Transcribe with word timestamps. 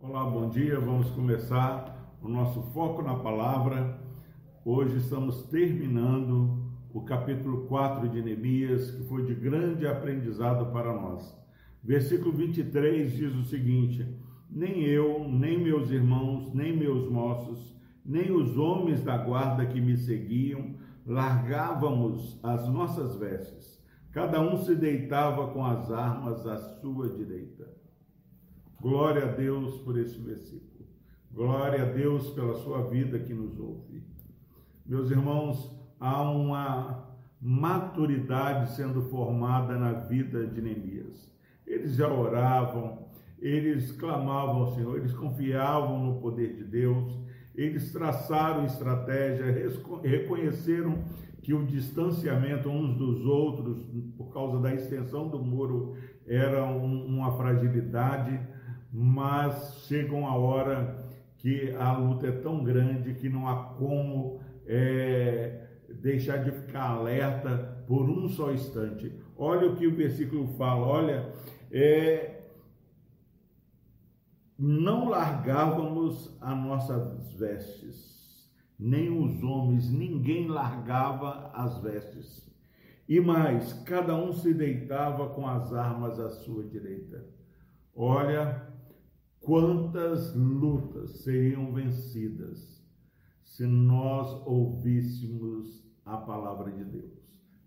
Olá, 0.00 0.24
bom 0.24 0.48
dia. 0.50 0.78
Vamos 0.78 1.10
começar 1.10 2.16
o 2.22 2.28
nosso 2.28 2.62
foco 2.72 3.02
na 3.02 3.16
palavra. 3.16 3.98
Hoje 4.64 4.98
estamos 4.98 5.42
terminando 5.46 6.70
o 6.94 7.00
capítulo 7.00 7.66
4 7.66 8.08
de 8.08 8.22
Neemias, 8.22 8.92
que 8.92 9.02
foi 9.08 9.24
de 9.24 9.34
grande 9.34 9.84
aprendizado 9.84 10.72
para 10.72 10.92
nós. 10.92 11.36
Versículo 11.82 12.30
23 12.32 13.12
diz 13.12 13.34
o 13.34 13.42
seguinte: 13.42 14.06
Nem 14.48 14.84
eu, 14.84 15.28
nem 15.28 15.58
meus 15.58 15.90
irmãos, 15.90 16.54
nem 16.54 16.76
meus 16.76 17.10
moços, 17.10 17.76
nem 18.06 18.30
os 18.30 18.56
homens 18.56 19.02
da 19.02 19.16
guarda 19.18 19.66
que 19.66 19.80
me 19.80 19.96
seguiam 19.96 20.80
largávamos 21.04 22.38
as 22.44 22.68
nossas 22.68 23.16
vestes. 23.16 23.81
Cada 24.12 24.42
um 24.42 24.58
se 24.58 24.74
deitava 24.74 25.48
com 25.48 25.64
as 25.64 25.90
armas 25.90 26.46
à 26.46 26.58
sua 26.58 27.08
direita. 27.08 27.66
Glória 28.78 29.24
a 29.24 29.32
Deus 29.32 29.78
por 29.78 29.98
esse 29.98 30.18
versículo. 30.18 30.86
Glória 31.30 31.82
a 31.82 31.86
Deus 31.86 32.28
pela 32.30 32.54
sua 32.56 32.90
vida 32.90 33.18
que 33.18 33.32
nos 33.32 33.58
ouve. 33.58 34.02
Meus 34.84 35.10
irmãos, 35.10 35.74
há 35.98 36.20
uma 36.30 37.08
maturidade 37.40 38.72
sendo 38.72 39.00
formada 39.02 39.78
na 39.78 39.92
vida 39.92 40.46
de 40.46 40.60
Neemias. 40.60 41.32
Eles 41.66 41.94
já 41.94 42.12
oravam, 42.12 43.08
eles 43.38 43.92
clamavam 43.92 44.56
ao 44.62 44.74
Senhor, 44.74 44.98
eles 44.98 45.14
confiavam 45.14 46.04
no 46.04 46.20
poder 46.20 46.54
de 46.54 46.64
Deus, 46.64 47.18
eles 47.54 47.92
traçaram 47.92 48.66
estratégia, 48.66 49.46
reconheceram 50.02 51.02
que 51.42 51.52
o 51.52 51.66
distanciamento 51.66 52.68
uns 52.68 52.96
dos 52.96 53.26
outros, 53.26 53.84
por 54.16 54.32
causa 54.32 54.60
da 54.60 54.72
extensão 54.72 55.28
do 55.28 55.42
muro, 55.42 55.96
era 56.26 56.64
uma 56.64 57.32
fragilidade, 57.36 58.40
mas 58.92 59.84
chega 59.86 60.14
uma 60.14 60.36
hora 60.36 61.10
que 61.38 61.74
a 61.74 61.96
luta 61.96 62.28
é 62.28 62.32
tão 62.32 62.62
grande 62.62 63.14
que 63.14 63.28
não 63.28 63.48
há 63.48 63.56
como 63.74 64.40
é, 64.64 65.66
deixar 66.00 66.44
de 66.44 66.52
ficar 66.52 66.90
alerta 66.90 67.84
por 67.88 68.08
um 68.08 68.28
só 68.28 68.52
instante. 68.52 69.12
Olha 69.36 69.68
o 69.68 69.76
que 69.76 69.88
o 69.88 69.96
versículo 69.96 70.46
fala, 70.56 70.86
olha, 70.86 71.32
é, 71.72 72.42
não 74.56 75.08
largávamos 75.08 76.38
as 76.40 76.56
nossas 76.56 77.32
vestes, 77.34 78.21
nem 78.82 79.08
os 79.08 79.42
homens, 79.42 79.88
ninguém 79.90 80.48
largava 80.48 81.50
as 81.54 81.78
vestes. 81.78 82.50
E 83.08 83.20
mais, 83.20 83.72
cada 83.84 84.16
um 84.16 84.32
se 84.32 84.52
deitava 84.52 85.28
com 85.30 85.46
as 85.46 85.72
armas 85.72 86.18
à 86.18 86.30
sua 86.30 86.64
direita. 86.64 87.24
Olha 87.94 88.68
quantas 89.40 90.34
lutas 90.34 91.22
seriam 91.22 91.72
vencidas 91.72 92.82
se 93.44 93.66
nós 93.66 94.28
ouvíssemos 94.46 95.84
a 96.04 96.16
palavra 96.16 96.72
de 96.72 96.84
Deus. 96.84 97.21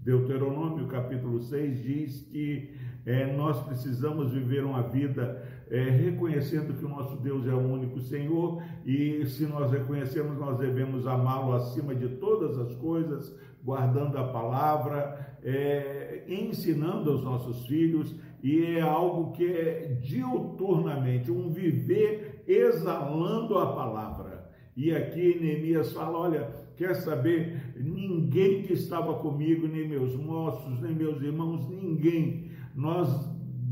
Deuteronômio 0.06 0.86
capítulo 0.86 1.42
6 1.42 1.81
diz 1.81 2.22
que 2.31 2.70
é, 3.08 3.36
nós 3.36 3.59
precisamos 3.64 4.31
viver 4.31 4.64
uma 4.64 4.84
vida 4.84 5.44
é, 5.67 5.81
reconhecendo 5.81 6.78
que 6.78 6.86
o 6.86 6.89
nosso 6.89 7.17
Deus 7.17 7.48
é 7.48 7.53
o 7.53 7.59
único 7.59 8.00
Senhor 8.00 8.61
e 8.86 9.26
se 9.26 9.48
nós 9.48 9.72
reconhecemos, 9.72 10.38
nós 10.38 10.59
devemos 10.59 11.08
amá-lo 11.08 11.53
acima 11.53 11.95
de 11.95 12.08
todas 12.08 12.56
as 12.59 12.76
coisas, 12.76 13.36
guardando 13.64 14.16
a 14.20 14.28
palavra, 14.28 15.38
é, 15.44 16.23
ensinando 16.28 17.09
aos 17.09 17.23
nossos 17.23 17.66
filhos 17.66 18.16
e 18.44 18.64
é 18.78 18.81
algo 18.81 19.31
que 19.31 19.44
é 19.44 19.98
diuturnamente, 20.03 21.31
um 21.31 21.50
viver 21.50 22.44
exalando 22.48 23.58
a 23.58 23.73
palavra. 23.73 24.52
E 24.78 24.94
aqui 24.94 25.39
Neemias 25.39 25.93
fala: 25.93 26.20
olha, 26.20 26.64
Quer 26.77 26.95
saber? 26.95 27.73
Ninguém 27.77 28.63
que 28.63 28.73
estava 28.73 29.15
comigo, 29.15 29.67
nem 29.67 29.87
meus 29.87 30.15
moços, 30.15 30.80
nem 30.81 30.93
meus 30.93 31.21
irmãos, 31.21 31.67
ninguém. 31.69 32.52
Nós 32.75 33.09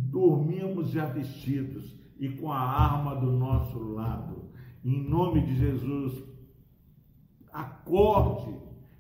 dormíamos 0.10 0.90
já 0.90 1.06
vestidos 1.06 1.98
e 2.20 2.30
com 2.30 2.52
a 2.52 2.60
arma 2.60 3.16
do 3.16 3.32
nosso 3.32 3.80
lado. 3.80 4.50
Em 4.86 5.02
nome 5.10 5.42
de 5.42 5.56
Jesus, 5.56 6.24
acorde, 7.52 8.56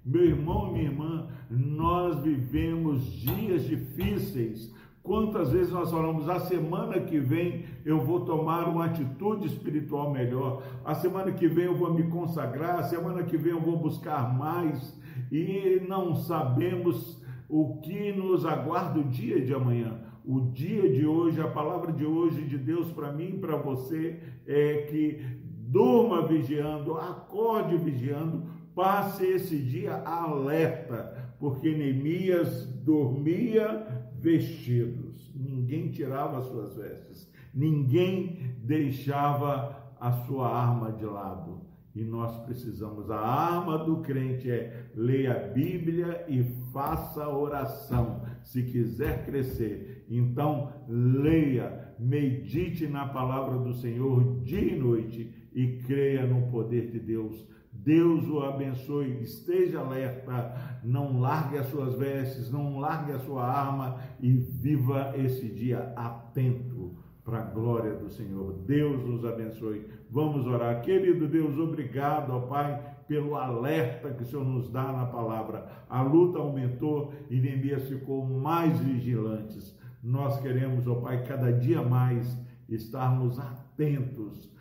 meu 0.05 0.25
irmão 0.25 0.69
e 0.69 0.71
minha 0.73 0.85
irmã, 0.85 1.27
nós 1.49 2.21
vivemos 2.23 3.05
dias 3.05 3.65
difíceis, 3.65 4.73
Quantas 5.03 5.51
vezes 5.51 5.73
nós 5.73 5.91
falamos, 5.91 6.29
a 6.29 6.39
semana 6.39 6.97
que 7.01 7.19
vem 7.19 7.65
eu 7.83 7.99
vou 7.99 8.21
tomar 8.21 8.69
uma 8.69 8.85
atitude 8.85 9.47
espiritual 9.47 10.09
melhor, 10.09 10.63
a 10.85 10.95
semana 10.95 11.33
que 11.33 11.45
vem 11.45 11.65
eu 11.65 11.75
vou 11.75 11.93
me 11.93 12.03
consagrar, 12.03 12.79
a 12.79 12.83
semana 12.83 13.21
que 13.23 13.35
vem 13.35 13.51
eu 13.51 13.59
vou 13.59 13.77
buscar 13.77 14.33
mais, 14.33 14.97
e 15.29 15.81
não 15.89 16.15
sabemos 16.15 17.21
o 17.49 17.81
que 17.81 18.13
nos 18.13 18.45
aguarda 18.45 19.01
o 19.01 19.03
dia 19.03 19.43
de 19.43 19.53
amanhã. 19.53 19.99
O 20.25 20.39
dia 20.39 20.89
de 20.89 21.05
hoje, 21.05 21.41
a 21.41 21.49
palavra 21.49 21.91
de 21.91 22.05
hoje 22.05 22.45
de 22.45 22.57
Deus 22.57 22.89
para 22.93 23.11
mim 23.11 23.33
e 23.35 23.37
para 23.39 23.57
você 23.57 24.21
é 24.47 24.87
que 24.89 25.19
durma 25.67 26.25
vigiando, 26.25 26.95
acorde 26.95 27.75
vigiando, 27.77 28.43
passe 28.75 29.25
esse 29.25 29.57
dia 29.57 29.95
alerta, 30.05 31.35
porque 31.39 31.75
Neemias 31.75 32.65
dormia 32.83 34.09
vestidos. 34.19 35.31
Ninguém 35.35 35.89
tirava 35.89 36.39
as 36.39 36.45
suas 36.45 36.75
vestes, 36.75 37.31
ninguém 37.53 38.55
deixava 38.63 39.93
a 39.99 40.11
sua 40.11 40.49
arma 40.49 40.91
de 40.91 41.05
lado. 41.05 41.61
E 41.95 42.03
nós 42.03 42.35
precisamos, 42.45 43.11
a 43.11 43.19
arma 43.19 43.77
do 43.77 43.97
crente 43.97 44.49
é 44.49 44.87
leia 44.95 45.33
a 45.33 45.47
Bíblia 45.49 46.25
e 46.27 46.41
faça 46.71 47.29
oração, 47.29 48.23
se 48.41 48.63
quiser 48.63 49.25
crescer. 49.25 50.03
Então, 50.09 50.73
leia, 50.87 51.93
medite 51.99 52.87
na 52.87 53.07
palavra 53.07 53.59
do 53.59 53.75
Senhor 53.75 54.41
dia 54.41 54.59
e 54.59 54.79
noite 54.79 55.42
e 55.53 55.79
creia 55.85 56.25
no 56.25 56.49
poder 56.51 56.89
de 56.91 56.99
Deus 56.99 57.53
Deus 57.73 58.29
o 58.29 58.39
abençoe, 58.39 59.21
esteja 59.21 59.79
alerta, 59.79 60.79
não 60.83 61.19
largue 61.19 61.57
as 61.57 61.67
suas 61.67 61.95
vestes, 61.95 62.51
não 62.51 62.79
largue 62.79 63.11
a 63.11 63.19
sua 63.19 63.45
arma 63.45 63.99
e 64.21 64.31
viva 64.31 65.13
esse 65.17 65.49
dia 65.49 65.91
atento 65.95 66.95
para 67.25 67.39
a 67.39 67.45
glória 67.45 67.93
do 67.95 68.09
Senhor. 68.09 68.53
Deus 68.65 69.03
nos 69.03 69.25
abençoe. 69.25 69.85
Vamos 70.09 70.45
orar. 70.45 70.81
Querido 70.81 71.27
Deus, 71.27 71.57
obrigado, 71.57 72.31
ó 72.31 72.41
Pai, 72.41 72.79
pelo 73.07 73.35
alerta 73.35 74.13
que 74.13 74.23
o 74.23 74.25
Senhor 74.25 74.45
nos 74.45 74.69
dá 74.69 74.91
na 74.91 75.05
palavra. 75.05 75.67
A 75.89 76.01
luta 76.01 76.39
aumentou 76.39 77.13
e 77.29 77.39
Neemias 77.39 77.87
ficou 77.89 78.25
mais 78.25 78.79
vigilantes. 78.79 79.77
Nós 80.01 80.39
queremos, 80.39 80.87
ó 80.87 80.95
Pai, 80.95 81.23
cada 81.25 81.51
dia 81.51 81.81
mais 81.81 82.37
estarmos 82.69 83.39
atentos 83.39 84.53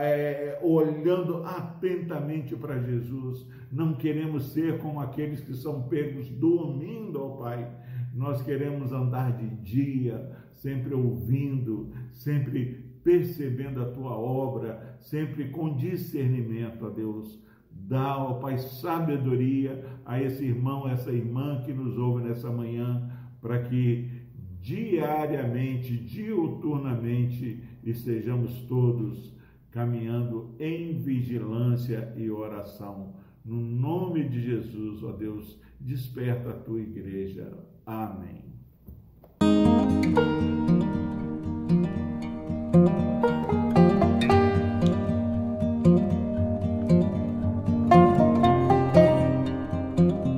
é, 0.00 0.58
olhando 0.62 1.44
atentamente 1.44 2.56
para 2.56 2.80
Jesus. 2.80 3.46
Não 3.70 3.94
queremos 3.94 4.52
ser 4.52 4.78
como 4.78 5.00
aqueles 5.00 5.40
que 5.40 5.54
são 5.54 5.82
pegos 5.82 6.28
dormindo 6.28 7.18
ao 7.18 7.36
Pai. 7.36 7.70
Nós 8.12 8.42
queremos 8.42 8.92
andar 8.92 9.36
de 9.36 9.48
dia, 9.62 10.32
sempre 10.54 10.94
ouvindo, 10.94 11.92
sempre 12.10 12.84
percebendo 13.04 13.80
a 13.80 13.86
tua 13.86 14.16
obra, 14.16 14.98
sempre 15.00 15.50
com 15.50 15.76
discernimento 15.76 16.84
a 16.86 16.90
Deus. 16.90 17.38
Dá, 17.70 18.16
ó 18.16 18.34
Pai, 18.34 18.58
sabedoria 18.58 19.84
a 20.04 20.20
esse 20.20 20.44
irmão, 20.44 20.88
essa 20.88 21.12
irmã 21.12 21.62
que 21.64 21.72
nos 21.72 21.96
ouve 21.96 22.24
nessa 22.24 22.50
manhã, 22.50 23.08
para 23.40 23.62
que 23.62 24.10
diariamente, 24.60 25.96
diuturnamente, 25.96 27.62
estejamos 27.84 28.62
todos 28.62 29.36
caminhando 29.70 30.54
em 30.58 30.98
vigilância 30.98 32.12
e 32.16 32.30
oração. 32.30 33.14
No 33.44 33.60
nome 33.60 34.28
de 34.28 34.40
Jesus, 34.40 35.02
ó 35.02 35.12
Deus, 35.12 35.60
desperta 35.78 36.50
a 36.50 36.54
tua 36.54 36.80
igreja. 36.80 37.52
Amém. 37.84 38.46